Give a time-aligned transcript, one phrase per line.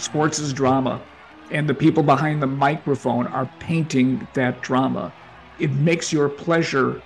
[0.00, 1.00] Sports is drama,
[1.50, 5.12] and the people behind the microphone are painting that drama.
[5.58, 7.02] It makes your pleasure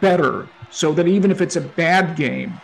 [0.00, 2.60] better so that even if it's a bad game,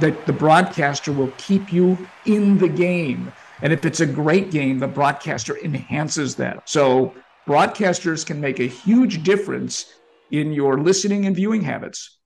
[0.00, 3.32] that the broadcaster will keep you in the game.
[3.62, 6.68] And if it's a great game, the broadcaster enhances that.
[6.68, 7.14] So
[7.46, 9.86] broadcasters can make a huge difference
[10.32, 12.18] in your listening and viewing habits.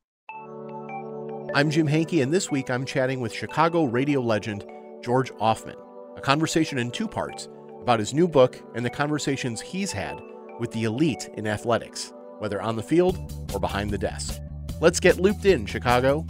[1.54, 4.64] I'm Jim Hankey, and this week I'm chatting with Chicago radio legend
[5.02, 5.83] George Ofman.
[6.16, 7.48] A conversation in two parts
[7.80, 10.20] about his new book and the conversations he's had
[10.58, 14.40] with the elite in athletics, whether on the field or behind the desk.
[14.80, 16.24] Let's get looped in, Chicago.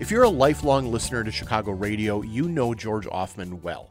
[0.00, 3.90] If you're a lifelong listener to Chicago radio, you know George Ofman well.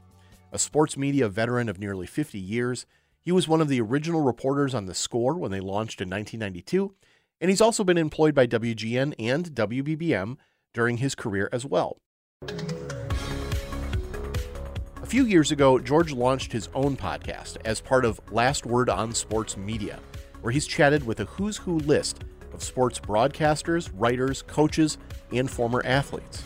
[0.52, 2.86] A sports media veteran of nearly 50 years,
[3.22, 6.96] he was one of the original reporters on The Score when they launched in 1992,
[7.42, 10.38] and he's also been employed by WGN and WBBM
[10.74, 12.00] during his career as well.
[15.08, 19.14] A few years ago, George launched his own podcast as part of Last Word on
[19.14, 20.00] Sports Media,
[20.42, 24.98] where he's chatted with a who's who list of sports broadcasters, writers, coaches,
[25.32, 26.44] and former athletes,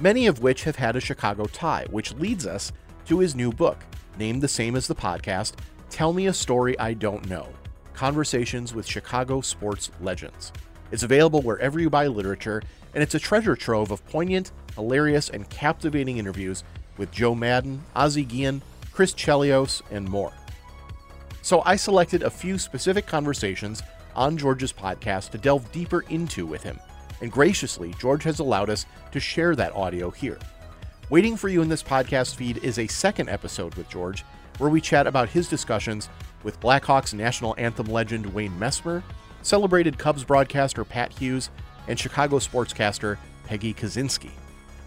[0.00, 2.72] many of which have had a Chicago tie, which leads us
[3.06, 3.78] to his new book,
[4.18, 5.52] named the same as the podcast
[5.88, 7.48] Tell Me a Story I Don't Know
[7.94, 10.52] Conversations with Chicago Sports Legends.
[10.90, 12.60] It's available wherever you buy literature,
[12.92, 16.64] and it's a treasure trove of poignant, hilarious, and captivating interviews
[16.96, 20.32] with Joe Maddon, Ozzie Guillen, Chris Chelios, and more.
[21.42, 23.82] So I selected a few specific conversations
[24.14, 26.78] on George's podcast to delve deeper into with him.
[27.20, 30.38] And graciously, George has allowed us to share that audio here.
[31.08, 34.24] Waiting for you in this podcast feed is a second episode with George,
[34.58, 36.08] where we chat about his discussions
[36.42, 39.02] with Blackhawks national anthem legend Wayne Messmer,
[39.42, 41.50] celebrated Cubs broadcaster Pat Hughes,
[41.88, 44.30] and Chicago sportscaster Peggy Kusinski.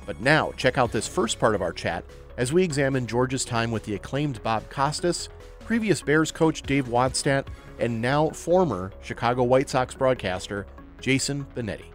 [0.05, 2.03] But now, check out this first part of our chat
[2.37, 7.47] as we examine George's time with the acclaimed Bob Costas, previous Bears coach Dave Wannstedt,
[7.79, 10.65] and now former Chicago White Sox broadcaster
[10.99, 11.85] Jason Benetti.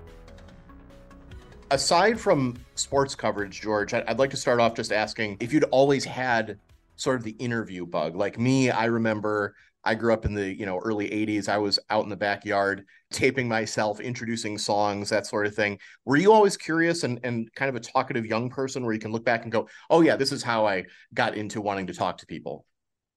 [1.70, 6.04] Aside from sports coverage, George, I'd like to start off just asking if you'd always
[6.04, 6.58] had
[6.96, 8.16] sort of the interview bug.
[8.16, 9.54] Like me, I remember
[9.88, 11.48] I grew up in the you know early 80s.
[11.48, 15.78] I was out in the backyard taping myself, introducing songs, that sort of thing.
[16.04, 19.12] Were you always curious and, and kind of a talkative young person where you can
[19.12, 20.84] look back and go, oh yeah, this is how I
[21.14, 22.66] got into wanting to talk to people?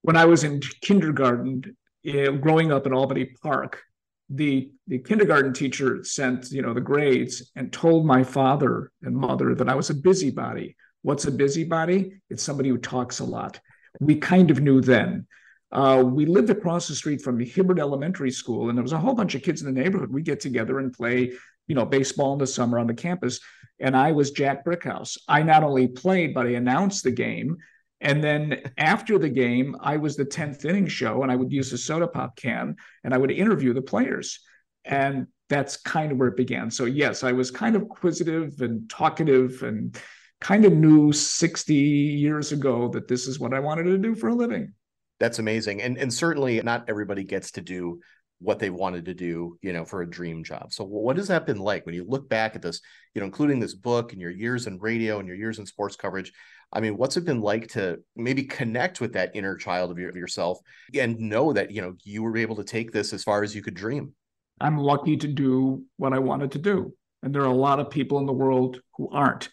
[0.04, 1.76] When I was in kindergarten,
[2.08, 3.84] uh, growing up in Albany Park,
[4.30, 9.56] the the kindergarten teacher sent you know the grades and told my father and mother
[9.56, 10.78] that I was a busybody.
[11.02, 12.22] What's a busybody?
[12.30, 13.60] It's somebody who talks a lot.
[14.00, 15.28] We kind of knew then.
[15.72, 19.14] Uh, we lived across the street from Hibbard Elementary School, and there was a whole
[19.14, 20.12] bunch of kids in the neighborhood.
[20.12, 21.32] We get together and play,
[21.68, 23.40] you know, baseball in the summer on the campus.
[23.80, 25.18] And I was Jack Brickhouse.
[25.28, 27.58] I not only played, but I announced the game.
[28.02, 31.72] And then after the game, I was the 10th inning show and I would use
[31.72, 34.40] a soda pop can and I would interview the players.
[34.86, 36.72] And that's kind of where it began.
[36.72, 39.96] So, yes, I was kind of inquisitive and talkative and
[40.40, 44.30] kind of knew 60 years ago that this is what I wanted to do for
[44.30, 44.74] a living.
[45.22, 45.84] That's amazing.
[45.84, 48.00] And, and certainly not everybody gets to do
[48.40, 50.74] what they wanted to do, you know, for a dream job.
[50.74, 52.82] So what has that been like when you look back at this,
[53.14, 55.96] you know, including this book and your years in radio and your years in sports
[55.96, 56.34] coverage?
[56.74, 60.10] I mean, what's it been like to maybe connect with that inner child of, your,
[60.10, 60.58] of yourself
[60.98, 63.62] and know that, you know, you were able to take this as far as you
[63.62, 64.16] could dream?
[64.60, 66.96] I'm lucky to do what I wanted to do.
[67.22, 69.50] And there are a lot of people in the world who aren't.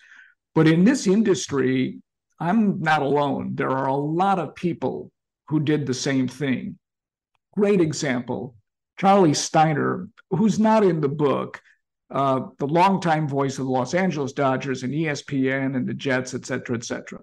[0.55, 2.01] But in this industry,
[2.41, 3.51] I'm not alone.
[3.55, 5.13] There are a lot of people
[5.49, 6.79] who did the same thing.
[7.55, 8.55] Great example
[8.99, 11.61] Charlie Steiner, who's not in the book,
[12.11, 16.45] uh, the longtime voice of the Los Angeles Dodgers and ESPN and the Jets, et
[16.47, 17.21] cetera, et cetera.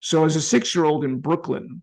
[0.00, 1.82] So, as a six year old in Brooklyn,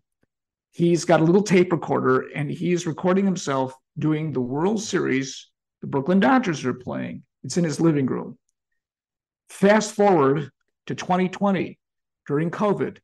[0.70, 5.50] he's got a little tape recorder and he's recording himself doing the World Series
[5.82, 7.24] the Brooklyn Dodgers are playing.
[7.42, 8.38] It's in his living room.
[9.48, 10.50] Fast forward
[10.86, 11.78] to 2020
[12.26, 12.98] during COVID,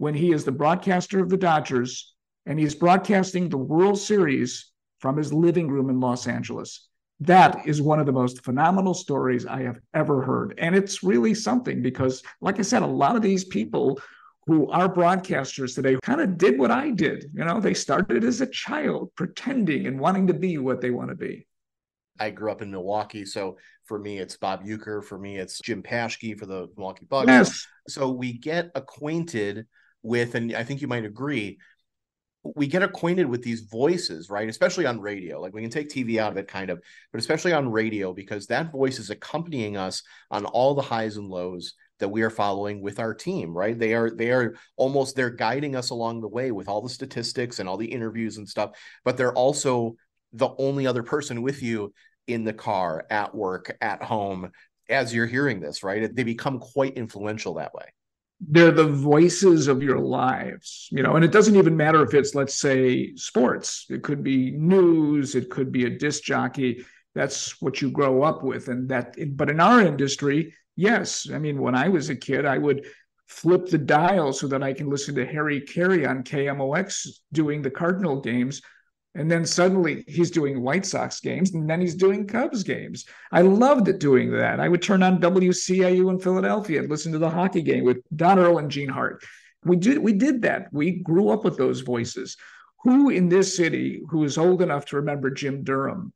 [0.00, 2.14] when he is the broadcaster of the Dodgers
[2.46, 6.88] and he's broadcasting the World Series from his living room in Los Angeles.
[7.20, 10.54] that is one of the most phenomenal stories I have ever heard.
[10.56, 14.00] And it's really something because, like I said, a lot of these people
[14.46, 17.26] who are broadcasters today kind of did what I did.
[17.34, 21.10] You know, they started as a child pretending and wanting to be what they want
[21.10, 21.46] to be.
[22.18, 25.04] I grew up in Milwaukee, so for me it's Bob Uecker.
[25.04, 27.28] For me, it's Jim Paschke for the Milwaukee Bucks.
[27.28, 27.66] Yes.
[27.88, 29.66] So we get acquainted
[30.02, 31.58] with, and I think you might agree,
[32.42, 34.48] we get acquainted with these voices, right?
[34.48, 35.40] Especially on radio.
[35.40, 36.80] Like we can take TV out of it kind of,
[37.12, 41.28] but especially on radio because that voice is accompanying us on all the highs and
[41.28, 43.78] lows that we are following with our team, right?
[43.78, 47.58] They are they are almost they're guiding us along the way with all the statistics
[47.58, 48.70] and all the interviews and stuff,
[49.04, 49.96] but they're also
[50.32, 51.92] the only other person with you
[52.26, 54.50] in the car, at work, at home
[54.88, 56.14] as you're hearing this, right?
[56.14, 57.92] They become quite influential that way
[58.48, 62.34] they're the voices of your lives you know and it doesn't even matter if it's
[62.34, 63.86] let's say sports.
[63.90, 65.34] It could be news.
[65.34, 66.84] It could be a disc jockey.
[67.14, 68.68] That's what you grow up with.
[68.68, 71.28] And that but in our industry yes.
[71.32, 72.86] I mean when i was a kid i would
[73.26, 77.70] flip the dial so that i can listen to harry caray on kmox doing the
[77.70, 78.60] cardinal games
[79.14, 83.06] and then suddenly he's doing White Sox games and then he's doing Cubs games.
[83.32, 84.60] I loved it doing that.
[84.60, 88.38] I would turn on WCIU in Philadelphia and listen to the hockey game with Don
[88.38, 89.24] Earle and Gene Hart.
[89.64, 90.72] We did we did that.
[90.72, 92.36] We grew up with those voices.
[92.84, 96.12] Who in this city who is old enough to remember Jim Durham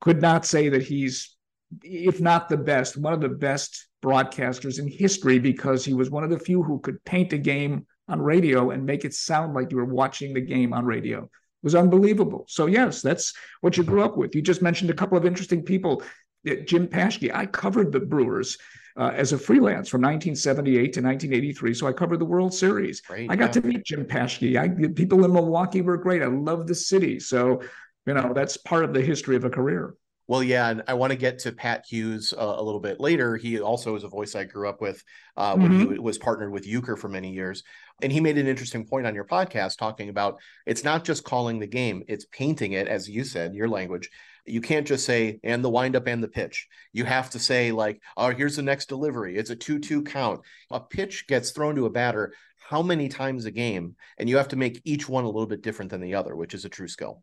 [0.00, 1.36] could not say that he's
[1.82, 6.24] if not the best, one of the best broadcasters in history because he was one
[6.24, 9.70] of the few who could paint a game on radio and make it sound like
[9.70, 11.30] you were watching the game on radio
[11.62, 12.44] was unbelievable.
[12.48, 14.34] So yes, that's what you grew up with.
[14.34, 16.02] You just mentioned a couple of interesting people.
[16.48, 17.32] Uh, Jim Paschke.
[17.34, 18.58] I covered the Brewers
[18.96, 21.74] uh, as a freelance from 1978 to 1983.
[21.74, 23.00] So I covered the World Series.
[23.00, 23.62] Great, I got yeah.
[23.62, 24.56] to meet Jim Paschke.
[24.56, 26.22] I, people in Milwaukee were great.
[26.22, 27.20] I love the city.
[27.20, 27.62] So
[28.06, 29.94] you know that's part of the history of a career.
[30.32, 33.36] Well, yeah, and I want to get to Pat Hughes uh, a little bit later.
[33.36, 35.04] He also is a voice I grew up with
[35.36, 35.92] uh, when mm-hmm.
[35.92, 37.62] he was partnered with Uecker for many years.
[38.00, 41.58] And he made an interesting point on your podcast talking about it's not just calling
[41.58, 44.08] the game, it's painting it, as you said, your language.
[44.46, 46.66] You can't just say, and the windup and the pitch.
[46.94, 49.36] You have to say, like, oh, here's the next delivery.
[49.36, 50.40] It's a 2 2 count.
[50.70, 53.96] A pitch gets thrown to a batter how many times a game?
[54.16, 56.54] And you have to make each one a little bit different than the other, which
[56.54, 57.22] is a true skill.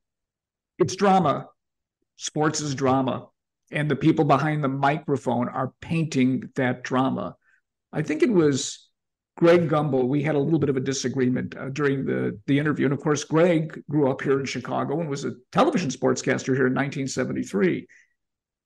[0.77, 1.47] It's drama
[2.19, 3.27] sports is drama
[3.71, 7.36] and the people behind the microphone are painting that drama.
[7.94, 8.89] I think it was
[9.38, 10.06] greg gumbel.
[10.06, 12.86] We had a little bit of a disagreement uh, during the, the interview.
[12.86, 16.68] And of course greg grew up here in chicago and was a television sportscaster here
[16.68, 17.88] in 1973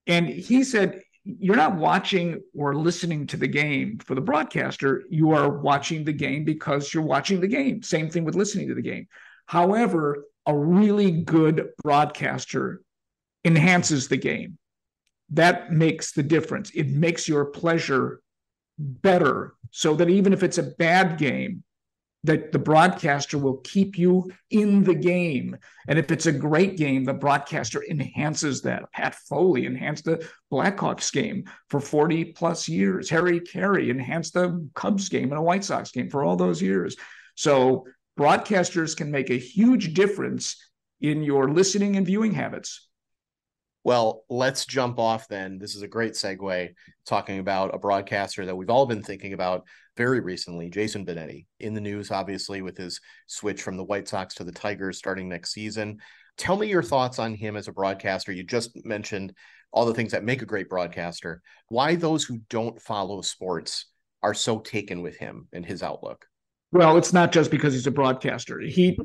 [0.08, 5.04] and he said you're not watching or listening to the game for the broadcaster.
[5.10, 7.82] You are watching the game because you're watching the game.
[7.82, 9.08] Same thing with listening to the game.
[9.46, 12.82] However a really good broadcaster
[13.46, 14.58] enhances the game.
[15.30, 16.72] That makes the difference.
[16.72, 18.22] It makes your pleasure
[18.78, 21.64] better so that even if it's a bad game,
[22.26, 25.58] that the broadcaster will keep you in the game.
[25.88, 28.90] And if it's a great game, the broadcaster enhances that.
[28.94, 33.10] Pat Foley enhanced the Blackhawks game for 40 plus years.
[33.10, 36.96] Harry Caray enhanced the Cubs game and a White Sox game for all those years.
[37.36, 37.86] So
[38.18, 40.56] broadcasters can make a huge difference
[41.02, 42.88] in your listening and viewing habits.
[43.84, 45.60] Well, let's jump off then.
[45.60, 46.74] This is a great segue
[47.06, 49.66] talking about a broadcaster that we've all been thinking about
[49.98, 54.36] very recently, Jason Benetti, in the news, obviously, with his switch from the White Sox
[54.36, 56.00] to the Tigers starting next season.
[56.38, 58.32] Tell me your thoughts on him as a broadcaster.
[58.32, 59.34] You just mentioned
[59.72, 61.42] all the things that make a great broadcaster.
[61.68, 63.88] Why those who don't follow sports
[64.24, 66.26] are so taken with him and his outlook?
[66.72, 68.60] Well, it's not just because he's a broadcaster.
[68.60, 68.98] He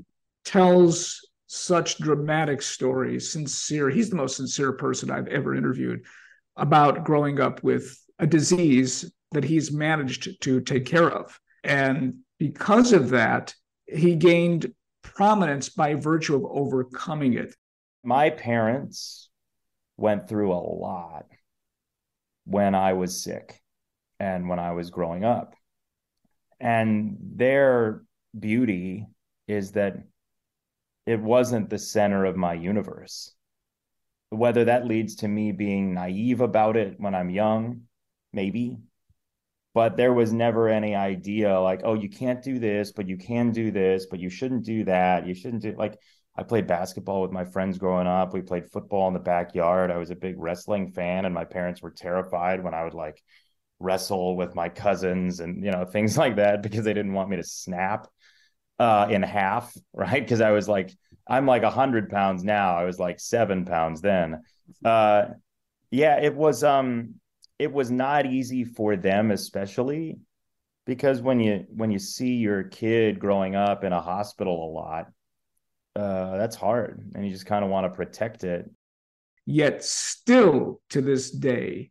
[0.44, 3.88] tells such dramatic stories, sincere.
[3.88, 6.04] He's the most sincere person I've ever interviewed
[6.56, 11.40] about growing up with a disease that he's managed to take care of.
[11.64, 13.54] And because of that,
[13.86, 17.54] he gained prominence by virtue of overcoming it.
[18.04, 19.30] My parents
[19.96, 21.26] went through a lot
[22.44, 23.58] when I was sick
[24.20, 25.54] and when I was growing up.
[26.60, 28.02] And their
[28.38, 29.06] beauty
[29.46, 29.96] is that
[31.08, 33.34] it wasn't the center of my universe.
[34.28, 37.84] Whether that leads to me being naive about it when I'm young,
[38.34, 38.76] maybe.
[39.72, 43.52] But there was never any idea like, oh, you can't do this, but you can
[43.52, 45.26] do this, but you shouldn't do that.
[45.26, 45.98] You shouldn't do like
[46.36, 48.34] I played basketball with my friends growing up.
[48.34, 49.90] We played football in the backyard.
[49.90, 53.22] I was a big wrestling fan, and my parents were terrified when I would like
[53.80, 57.36] wrestle with my cousins and you know things like that because they didn't want me
[57.36, 58.08] to snap
[58.78, 60.22] uh, in half, right?
[60.22, 60.92] Because I was like,
[61.28, 62.76] I'm like a hundred pounds now.
[62.76, 64.42] I was like seven pounds then.
[64.84, 65.26] Uh,
[65.90, 67.14] Yeah, it was um
[67.58, 70.18] it was not easy for them especially
[70.86, 75.06] because when you when you see your kid growing up in a hospital a lot,
[75.96, 78.70] uh that's hard and you just kind of want to protect it.
[79.46, 81.90] Yet still to this day,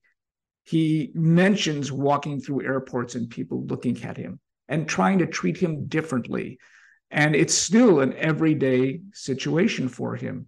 [0.65, 4.39] he mentions walking through airports and people looking at him
[4.69, 6.59] and trying to treat him differently.
[7.11, 10.47] And it's still an everyday situation for him.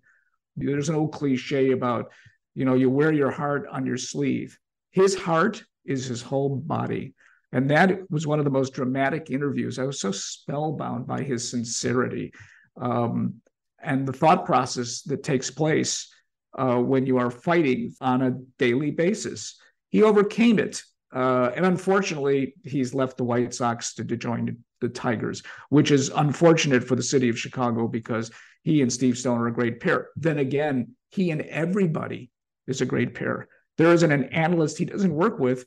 [0.55, 2.11] There's an old cliche about,
[2.53, 4.57] you know, you wear your heart on your sleeve.
[4.91, 7.13] His heart is his whole body.
[7.51, 9.79] And that was one of the most dramatic interviews.
[9.79, 12.31] I was so spellbound by his sincerity
[12.79, 13.35] um,
[13.81, 16.13] and the thought process that takes place
[16.57, 19.57] uh, when you are fighting on a daily basis.
[19.89, 20.83] He overcame it.
[21.13, 26.09] Uh, and unfortunately, he's left the White Sox to, to join the Tigers, which is
[26.09, 28.31] unfortunate for the city of Chicago because
[28.63, 30.09] he and Steve Stone are a great pair.
[30.15, 32.29] Then again, he and everybody
[32.67, 33.47] is a great pair.
[33.77, 35.65] There isn't an analyst he doesn't work with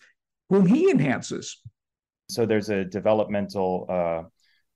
[0.49, 1.61] whom he enhances.
[2.29, 4.29] So there's a developmental uh,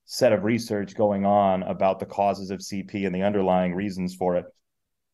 [0.06, 4.36] set of research going on about the causes of CP and the underlying reasons for
[4.36, 4.46] it.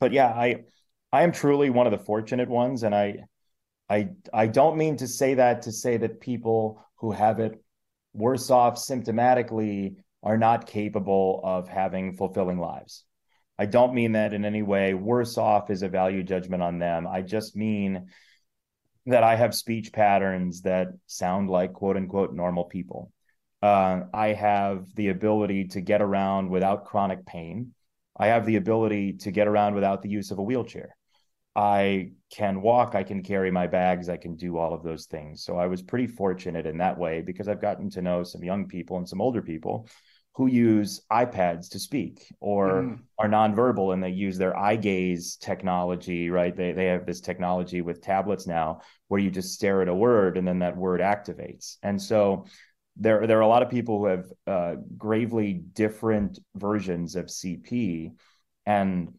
[0.01, 0.65] But yeah, I
[1.13, 3.25] I am truly one of the fortunate ones, and I
[3.93, 7.63] I I don't mean to say that to say that people who have it
[8.15, 13.05] worse off symptomatically are not capable of having fulfilling lives.
[13.59, 14.95] I don't mean that in any way.
[14.95, 17.07] Worse off is a value judgment on them.
[17.07, 18.07] I just mean
[19.05, 23.13] that I have speech patterns that sound like quote unquote normal people.
[23.61, 27.75] Uh, I have the ability to get around without chronic pain.
[28.17, 30.97] I have the ability to get around without the use of a wheelchair.
[31.55, 35.45] I can walk, I can carry my bags, I can do all of those things.
[35.45, 38.67] So I was pretty fortunate in that way because I've gotten to know some young
[38.67, 39.87] people and some older people
[40.35, 42.99] who use iPads to speak or mm.
[43.19, 46.57] are nonverbal and they use their eye gaze technology, right?
[46.57, 50.39] They they have this technology with tablets now where you just stare at a word
[50.39, 51.77] and then that word activates.
[51.83, 52.47] And so
[52.97, 58.13] there there are a lot of people who have uh, gravely different versions of CP
[58.65, 59.13] and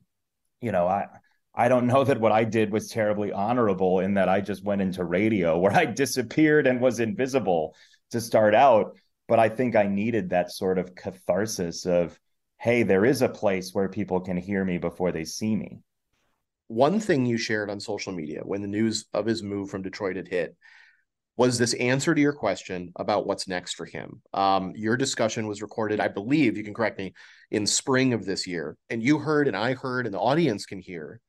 [0.62, 1.08] you know, I
[1.56, 4.82] I don't know that what I did was terribly honorable in that I just went
[4.82, 7.76] into radio where I disappeared and was invisible
[8.12, 8.96] to start out
[9.28, 12.20] but I think I needed that sort of catharsis of,
[12.60, 15.80] hey, there is a place where people can hear me before they see me.
[16.68, 20.16] One thing you shared on social media when the news of his move from Detroit
[20.16, 20.56] had hit
[21.36, 24.22] was this answer to your question about what's next for him.
[24.34, 27.14] Um, your discussion was recorded, I believe, you can correct me,
[27.50, 28.78] in spring of this year.
[28.90, 31.20] And you heard, and I heard, and the audience can hear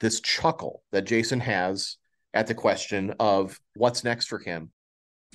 [0.00, 1.96] this chuckle that Jason has
[2.34, 4.70] at the question of what's next for him.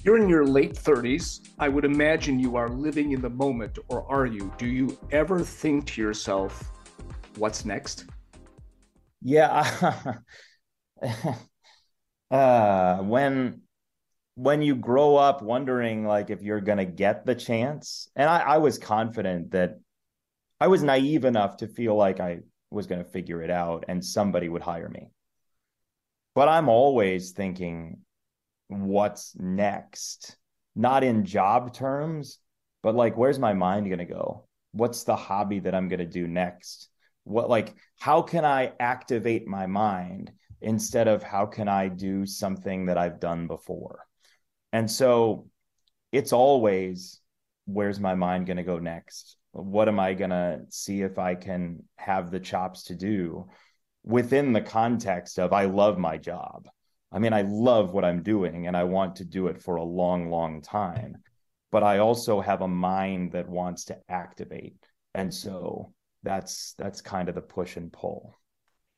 [0.04, 1.48] You're in your late 30s.
[1.58, 4.54] I would imagine you are living in the moment, or are you?
[4.58, 6.72] Do you ever think to yourself,
[7.38, 8.06] what's next?
[9.22, 10.18] Yeah.
[12.32, 13.62] uh, when
[14.36, 18.58] when you grow up wondering like if you're gonna get the chance, and I, I
[18.58, 19.80] was confident that
[20.60, 22.40] I was naive enough to feel like I
[22.76, 25.10] was gonna figure it out and somebody would hire me.
[26.36, 28.00] But I'm always thinking,
[28.68, 30.36] what's next?
[30.76, 32.40] Not in job terms
[32.86, 34.46] but like where's my mind going to go?
[34.72, 36.88] What's the hobby that i'm going to do next?
[37.24, 42.86] What like how can i activate my mind instead of how can i do something
[42.86, 44.06] that i've done before?
[44.72, 45.48] And so
[46.12, 47.20] it's always
[47.66, 51.36] where's my mind going to go next what am i going to see if i
[51.36, 53.48] can have the chops to do
[54.04, 56.68] within the context of i love my job
[57.16, 59.84] I mean, I love what I'm doing and I want to do it for a
[59.84, 61.16] long, long time.
[61.72, 64.86] But I also have a mind that wants to activate.
[65.14, 65.94] And so
[66.24, 68.36] that's that's kind of the push and pull.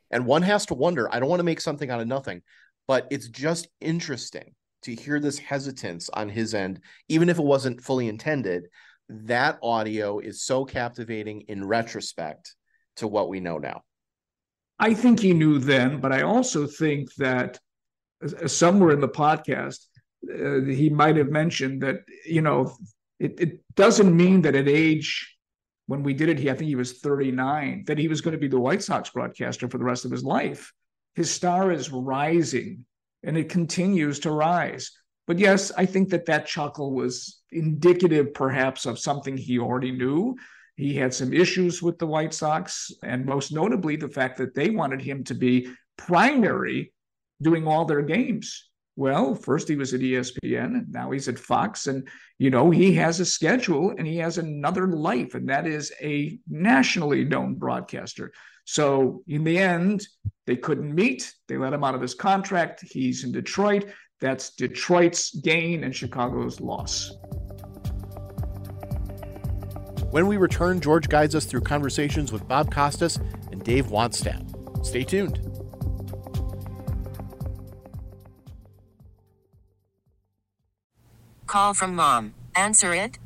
[0.09, 2.41] And one has to wonder, I don't want to make something out of nothing,
[2.87, 7.83] but it's just interesting to hear this hesitance on his end, even if it wasn't
[7.83, 8.67] fully intended.
[9.09, 12.55] That audio is so captivating in retrospect
[12.97, 13.83] to what we know now.
[14.79, 17.59] I think he knew then, but I also think that
[18.45, 19.85] somewhere in the podcast,
[20.29, 22.75] uh, he might have mentioned that, you know,
[23.19, 25.37] it, it doesn't mean that at age
[25.87, 28.37] when we did it, he I think he was 39, that he was going to
[28.37, 30.71] be the White Sox broadcaster for the rest of his life.
[31.15, 32.85] His star is rising
[33.23, 34.91] and it continues to rise.
[35.27, 40.35] But yes, I think that that chuckle was indicative perhaps of something he already knew.
[40.75, 44.69] He had some issues with the White Sox, and most notably the fact that they
[44.69, 45.67] wanted him to be
[45.97, 46.93] primary
[47.41, 48.69] doing all their games.
[48.95, 51.85] Well, first he was at ESPN and now he's at Fox.
[51.85, 52.07] And,
[52.39, 56.39] you know, he has a schedule and he has another life, and that is a
[56.47, 58.31] nationally known broadcaster.
[58.65, 60.05] So in the end,
[60.47, 61.31] they couldn't meet.
[61.47, 62.81] They let him out of his contract.
[62.81, 63.85] He's in Detroit.
[64.19, 67.13] That's Detroit's gain and Chicago's loss.
[70.09, 73.17] When we return, George guides us through conversations with Bob Costas
[73.51, 74.85] and Dave Wannstedt.
[74.85, 75.39] Stay tuned.
[81.45, 82.33] Call from mom.
[82.55, 83.19] Answer it.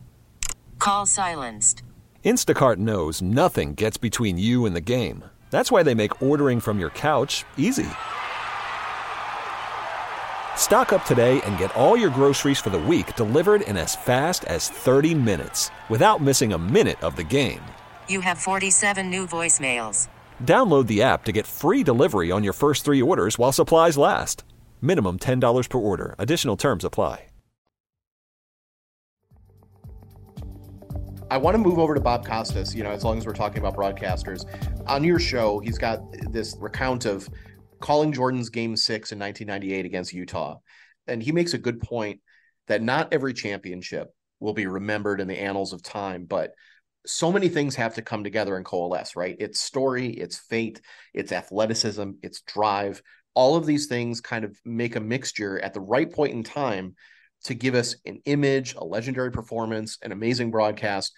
[0.80, 1.84] Call silenced.
[2.26, 5.24] Instacart knows nothing gets between you and the game.
[5.50, 7.90] That's why they make ordering from your couch easy.
[10.62, 14.46] Stock up today and get all your groceries for the week delivered in as fast
[14.46, 17.60] as 30 minutes without missing a minute of the game.
[18.08, 20.08] You have 47 new voicemails.
[20.46, 24.44] Download the app to get free delivery on your first three orders while supplies last.
[24.82, 26.16] Minimum $10 per order.
[26.20, 27.26] Additional terms apply.
[31.32, 33.60] I want to move over to Bob Costas, you know, as long as we're talking
[33.60, 34.46] about broadcasters.
[34.86, 37.30] On your show, he's got this recount of
[37.82, 40.58] calling Jordan's game six in 1998 against Utah.
[41.08, 42.22] And he makes a good point
[42.68, 44.10] that not every championship
[44.40, 46.52] will be remembered in the annals of time, but
[47.06, 49.36] so many things have to come together and coalesce, right?
[49.40, 50.82] It's story, it's fate,
[51.14, 53.02] it's athleticism, it's drive.
[53.34, 56.96] All of these things kind of make a mixture at the right point in time
[57.46, 61.14] to give us an image, a legendary performance, an amazing broadcast,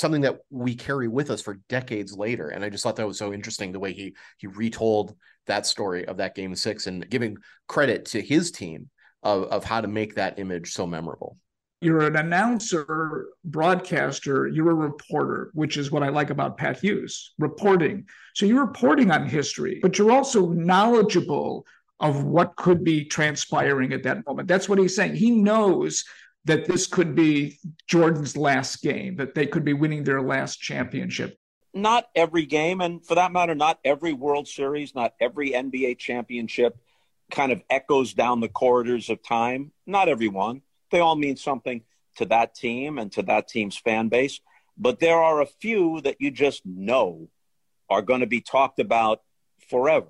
[0.00, 2.48] something that we carry with us for decades later.
[2.48, 5.14] And I just thought that was so interesting the way he he retold
[5.46, 7.36] that story of that game six and giving
[7.68, 8.90] credit to his team
[9.22, 11.36] of, of how to make that image so memorable.
[11.80, 17.34] You're an announcer, broadcaster, you're a reporter, which is what I like about Pat Hughes,
[17.38, 18.06] reporting.
[18.34, 21.66] So you're reporting on history, but you're also knowledgeable
[22.00, 24.48] of what could be transpiring at that moment.
[24.48, 25.16] That's what he's saying.
[25.16, 26.04] He knows
[26.46, 31.38] that this could be Jordan's last game, that they could be winning their last championship.
[31.74, 36.78] Not every game, and for that matter, not every World Series, not every NBA championship
[37.30, 39.72] kind of echoes down the corridors of time.
[39.86, 40.62] Not every one.
[40.90, 41.82] They all mean something
[42.16, 44.40] to that team and to that team's fan base.
[44.78, 47.28] But there are a few that you just know
[47.90, 49.22] are going to be talked about
[49.68, 50.08] forever.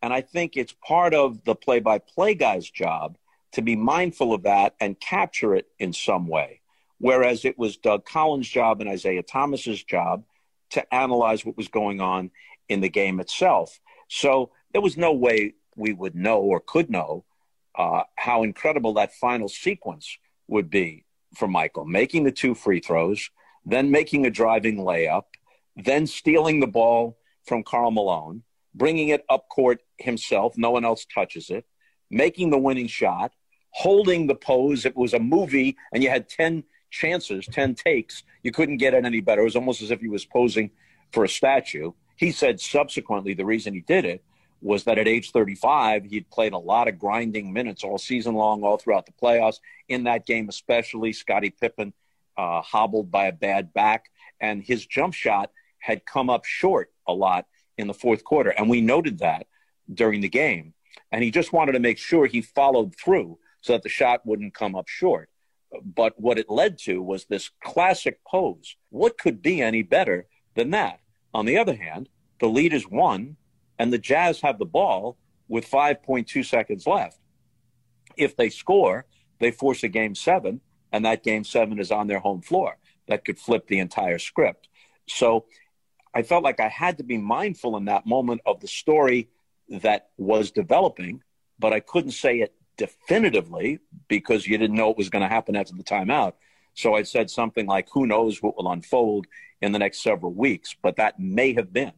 [0.00, 3.18] And I think it's part of the play by play guy's job
[3.52, 6.60] to be mindful of that and capture it in some way.
[6.98, 10.24] Whereas it was Doug Collins' job and Isiah Thomas's job
[10.70, 12.30] to analyze what was going on
[12.68, 13.80] in the game itself.
[14.08, 17.24] So there was no way we would know or could know
[17.76, 21.04] uh, how incredible that final sequence would be
[21.36, 23.30] for Michael, making the two free throws,
[23.64, 25.24] then making a driving layup,
[25.76, 28.42] then stealing the ball from Karl Malone,
[28.74, 30.54] bringing it up court himself.
[30.56, 31.64] No one else touches it.
[32.10, 33.32] Making the winning shot,
[33.70, 34.84] holding the pose.
[34.84, 38.22] It was a movie, and you had 10 chances, 10 takes.
[38.42, 39.42] You couldn't get it any better.
[39.42, 40.70] It was almost as if he was posing
[41.12, 41.92] for a statue.
[42.16, 44.24] He said subsequently the reason he did it
[44.60, 48.64] was that at age 35, he'd played a lot of grinding minutes all season long,
[48.64, 49.60] all throughout the playoffs.
[49.88, 51.92] In that game, especially, Scottie Pippen
[52.36, 57.12] uh, hobbled by a bad back, and his jump shot had come up short a
[57.12, 58.50] lot in the fourth quarter.
[58.50, 59.46] And we noted that
[59.92, 60.74] during the game.
[61.10, 64.54] And he just wanted to make sure he followed through so that the shot wouldn't
[64.54, 65.28] come up short.
[65.84, 68.76] But what it led to was this classic pose.
[68.90, 71.00] What could be any better than that?
[71.34, 72.08] On the other hand,
[72.40, 73.36] the lead is one,
[73.78, 77.18] and the Jazz have the ball with 5.2 seconds left.
[78.16, 79.06] If they score,
[79.40, 80.60] they force a game seven,
[80.92, 82.78] and that game seven is on their home floor.
[83.06, 84.68] That could flip the entire script.
[85.06, 85.46] So
[86.14, 89.28] I felt like I had to be mindful in that moment of the story
[89.68, 91.22] that was developing,
[91.58, 95.56] but I couldn't say it definitively because you didn't know what was going to happen
[95.56, 96.34] after the timeout.
[96.74, 99.26] So I said something like, who knows what will unfold
[99.60, 101.92] in the next several weeks, but that may have been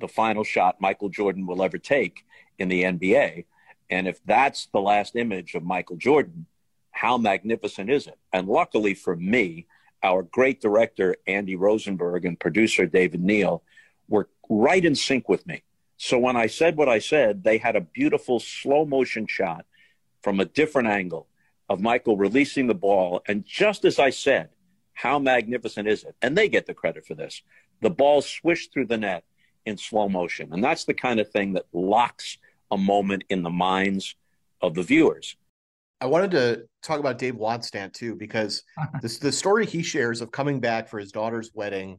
[0.00, 2.24] the final shot Michael Jordan will ever take
[2.58, 3.46] in the NBA.
[3.90, 6.46] And if that's the last image of Michael Jordan,
[6.90, 8.18] how magnificent is it?
[8.32, 9.66] And luckily for me,
[10.02, 13.62] our great director, Andy Rosenberg, and producer, David Neal,
[14.08, 15.62] were right in sync with me.
[15.98, 19.66] So when I said what I said, they had a beautiful slow motion shot
[20.22, 21.26] from a different angle
[21.68, 23.20] of Michael releasing the ball.
[23.26, 24.50] And just as I said,
[24.94, 26.14] how magnificent is it?
[26.22, 27.42] And they get the credit for this.
[27.82, 29.24] The ball swished through the net
[29.66, 30.52] in slow motion.
[30.52, 32.38] And that's the kind of thing that locks
[32.70, 34.14] a moment in the minds
[34.62, 35.36] of the viewers.
[36.00, 38.62] I wanted to talk about Dave Wannstedt too, because
[39.02, 41.98] this the story he shares of coming back for his daughter's wedding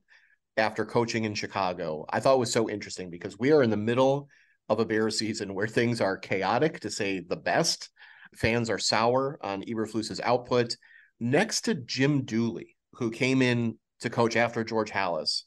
[0.59, 4.27] after coaching in Chicago, I thought was so interesting because we are in the middle
[4.67, 7.89] of a bear season where things are chaotic to say the best.
[8.35, 10.77] Fans are sour on Eberflus's output.
[11.19, 15.43] Next to Jim Dooley, who came in to coach after George Halas,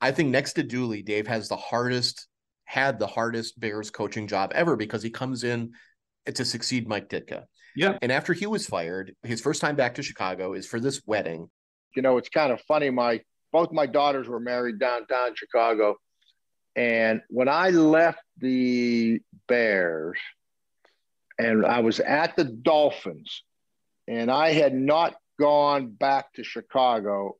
[0.00, 2.26] I think next to Dooley, Dave has the hardest
[2.64, 5.72] had the hardest Bears coaching job ever because he comes in
[6.26, 7.44] to succeed Mike Ditka.
[7.76, 7.96] Yeah.
[8.02, 11.48] And after he was fired, his first time back to Chicago is for this wedding.
[11.94, 12.90] You know, it's kind of funny.
[12.90, 13.20] My
[13.56, 15.96] both my daughters were married downtown Chicago.
[16.76, 20.18] And when I left the Bears
[21.38, 23.44] and I was at the Dolphins,
[24.06, 27.38] and I had not gone back to Chicago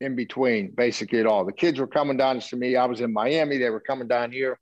[0.00, 1.44] in between, basically at all.
[1.44, 2.76] The kids were coming down to see me.
[2.76, 3.58] I was in Miami.
[3.58, 4.60] They were coming down here,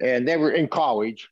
[0.00, 1.30] and they were in college.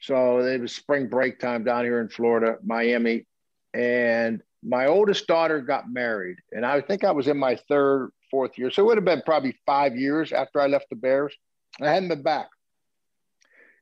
[0.00, 3.26] So it was spring break time down here in Florida, Miami.
[3.72, 8.58] And my oldest daughter got married, and I think I was in my third, fourth
[8.58, 8.70] year.
[8.70, 11.34] So it would have been probably five years after I left the Bears.
[11.80, 12.48] I hadn't been back.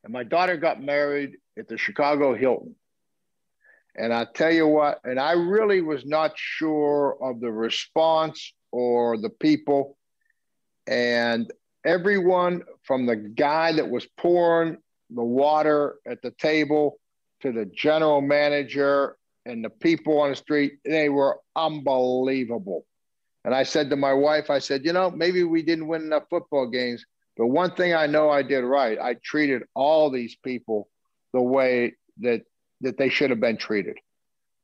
[0.04, 2.76] And my daughter got married at the Chicago Hilton.
[3.96, 9.16] And I tell you what, and I really was not sure of the response or
[9.16, 9.98] the people.
[10.86, 11.50] And
[11.84, 14.76] everyone from the guy that was pouring
[15.10, 17.00] the water at the table
[17.40, 19.16] to the general manager
[19.48, 22.84] and the people on the street, they were unbelievable.
[23.44, 26.24] And I said to my wife, I said, you know, maybe we didn't win enough
[26.28, 27.04] football games,
[27.36, 30.88] but one thing I know I did right, I treated all these people
[31.32, 32.42] the way that
[32.80, 33.96] that they should have been treated.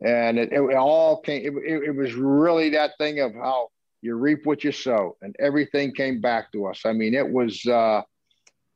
[0.05, 3.71] And it, it all came, it, it, it was really that thing of how
[4.03, 6.83] you reap what you sow, and everything came back to us.
[6.85, 8.03] I mean, it was, uh,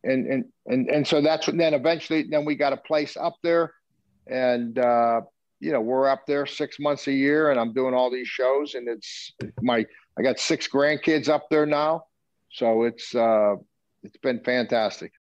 [0.04, 3.34] and and and and so that's what then eventually then we got a place up
[3.42, 3.74] there,
[4.26, 5.20] and uh,
[5.60, 8.74] you know we're up there six months a year, and I'm doing all these shows,
[8.74, 9.84] and it's my
[10.18, 12.04] I got six grandkids up there now,
[12.50, 13.56] so it's uh,
[14.02, 15.12] it's been fantastic.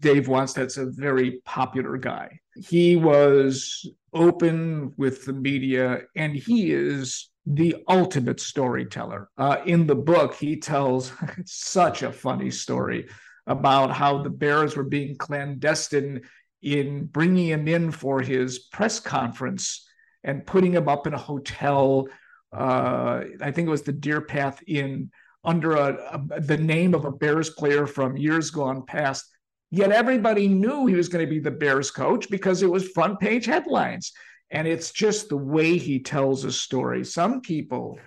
[0.00, 2.38] Dave Wannstedt's a very popular guy.
[2.68, 9.28] He was open with the media, and he is the ultimate storyteller.
[9.36, 11.12] Uh, in the book, he tells
[11.44, 13.08] such a funny story
[13.46, 16.22] about how the Bears were being clandestine
[16.64, 19.86] in bringing him in for his press conference
[20.24, 22.08] and putting him up in a hotel.
[22.52, 25.10] Uh, I think it was the Deer Path Inn
[25.44, 29.26] under a, a, the name of a Bears player from years gone past.
[29.70, 33.20] Yet everybody knew he was going to be the Bears coach because it was front
[33.20, 34.12] page headlines.
[34.50, 37.04] And it's just the way he tells a story.
[37.04, 37.98] Some people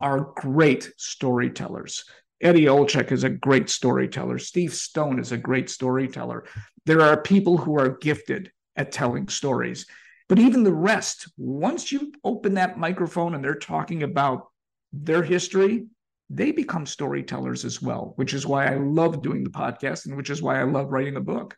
[0.00, 2.04] are great storytellers.
[2.40, 4.38] Eddie Olczyk is a great storyteller.
[4.38, 6.44] Steve Stone is a great storyteller.
[6.86, 9.86] There are people who are gifted at telling stories.
[10.28, 14.48] But even the rest, once you open that microphone and they're talking about
[14.92, 15.86] their history,
[16.30, 20.30] they become storytellers as well, which is why I love doing the podcast and which
[20.30, 21.56] is why I love writing the book.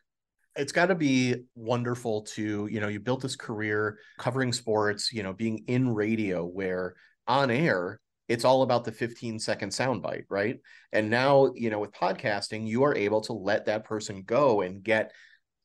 [0.55, 5.23] It's got to be wonderful to, you know, you built this career covering sports, you
[5.23, 6.95] know, being in radio where
[7.27, 7.99] on air,
[8.31, 10.59] it's all about the 15 second soundbite, right?
[10.91, 14.81] And now, you know, with podcasting, you are able to let that person go and
[14.81, 15.11] get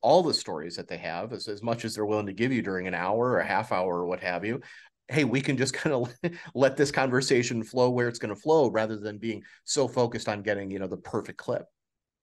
[0.01, 2.63] all the stories that they have as, as much as they're willing to give you
[2.63, 4.61] during an hour or a half hour or what have you
[5.09, 6.13] hey, we can just kind of
[6.55, 10.43] let this conversation flow where it's going to flow rather than being so focused on
[10.43, 11.65] getting, you know, the perfect clip.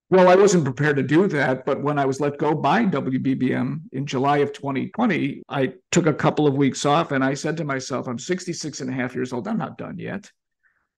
[0.10, 3.82] Well, I wasn't prepared to do that, but when I was let go by WBBM
[3.94, 7.64] in July of 2020, I took a couple of weeks off and I said to
[7.64, 9.48] myself, I'm 66 and a half years old.
[9.48, 10.30] I'm not done yet.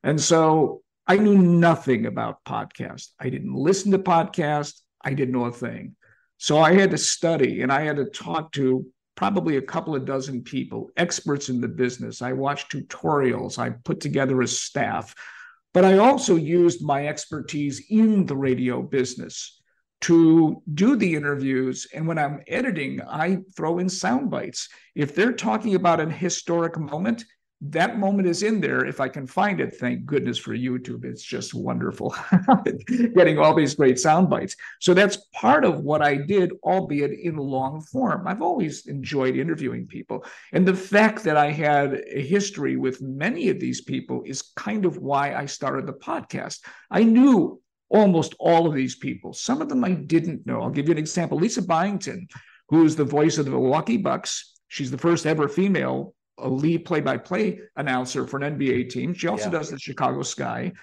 [0.03, 3.09] And so I knew nothing about podcast.
[3.19, 4.81] I didn't listen to podcast.
[5.01, 5.95] I didn't know a thing.
[6.37, 10.05] So I had to study and I had to talk to probably a couple of
[10.05, 12.21] dozen people, experts in the business.
[12.21, 15.15] I watched tutorials, I put together a staff,
[15.75, 19.61] but I also used my expertise in the radio business
[19.99, 21.85] to do the interviews.
[21.93, 24.69] And when I'm editing, I throw in sound bites.
[24.95, 27.25] If they're talking about an historic moment,
[27.61, 29.75] that moment is in there if I can find it.
[29.75, 31.05] Thank goodness for YouTube.
[31.05, 32.15] It's just wonderful
[33.15, 34.55] getting all these great sound bites.
[34.81, 38.27] So that's part of what I did, albeit in long form.
[38.27, 40.25] I've always enjoyed interviewing people.
[40.51, 44.85] And the fact that I had a history with many of these people is kind
[44.85, 46.59] of why I started the podcast.
[46.91, 49.33] I knew almost all of these people.
[49.33, 50.61] Some of them I didn't know.
[50.61, 51.37] I'll give you an example.
[51.37, 52.27] Lisa Byington,
[52.69, 54.53] who is the voice of the Milwaukee Bucks.
[54.67, 59.13] She's the first ever female a lead play-by-play announcer for an NBA team.
[59.13, 59.51] She also yeah.
[59.51, 60.73] does the Chicago Sky.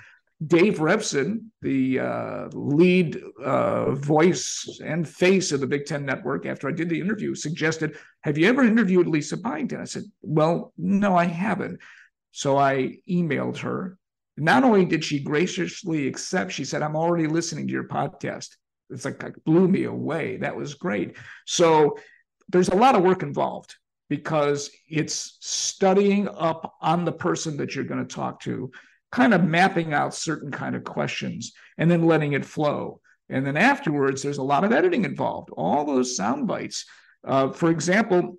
[0.46, 6.68] Dave Revsine, the uh, lead uh, voice and face of the Big Ten Network, after
[6.68, 11.16] I did the interview, suggested, "Have you ever interviewed Lisa Byington?" I said, "Well, no,
[11.16, 11.80] I haven't."
[12.32, 13.98] So I emailed her.
[14.36, 18.56] Not only did she graciously accept, she said, "I'm already listening to your podcast."
[18.90, 20.38] It's like, like blew me away.
[20.38, 21.16] That was great.
[21.46, 21.98] So
[22.48, 23.76] there's a lot of work involved
[24.12, 28.70] because it's studying up on the person that you're going to talk to
[29.10, 33.56] kind of mapping out certain kind of questions and then letting it flow And then
[33.56, 36.84] afterwards, there's a lot of editing involved, all those sound bites.
[37.26, 38.36] Uh, for example,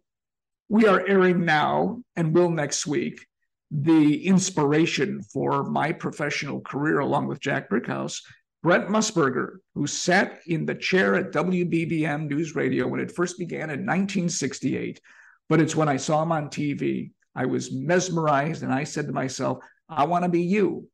[0.69, 3.25] we are airing now and will next week
[3.71, 8.21] the inspiration for my professional career, along with Jack Brickhouse,
[8.62, 13.71] Brent Musburger, who sat in the chair at WBBM News Radio when it first began
[13.71, 15.01] in 1968.
[15.49, 19.13] But it's when I saw him on TV, I was mesmerized and I said to
[19.13, 20.88] myself, I want to be you.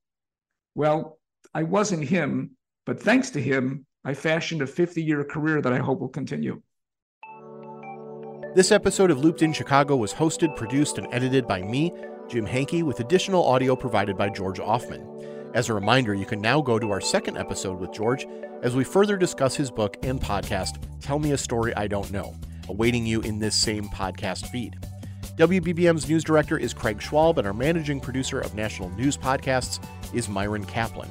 [0.75, 1.19] Well,
[1.53, 2.51] I wasn't him,
[2.85, 6.61] but thanks to him, I fashioned a 50 year career that I hope will continue.
[8.55, 11.93] This episode of Looped in Chicago was hosted, produced, and edited by me,
[12.27, 15.05] Jim Hankey, with additional audio provided by George Ofman.
[15.53, 18.25] As a reminder, you can now go to our second episode with George
[18.63, 22.35] as we further discuss his book and podcast, Tell Me a Story I Don't Know,
[22.69, 24.77] awaiting you in this same podcast feed.
[25.35, 29.79] WBBM's news director is Craig Schwalb, and our managing producer of national news podcasts
[30.13, 31.09] is Myron Kaplan.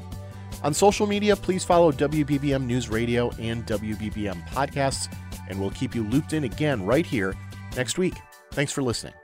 [0.63, 5.13] On social media, please follow WBBM News Radio and WBBM Podcasts,
[5.49, 7.35] and we'll keep you looped in again right here
[7.77, 8.15] next week.
[8.53, 9.15] Thanks for listening.